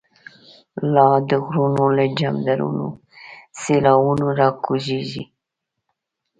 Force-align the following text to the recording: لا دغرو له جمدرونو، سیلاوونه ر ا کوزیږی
لا 0.93 1.05
دغرو 1.29 1.85
له 1.97 2.05
جمدرونو، 2.19 2.87
سیلاوونه 3.61 4.27
ر 4.37 4.39
ا 4.47 4.49
کوزیږی 4.63 5.23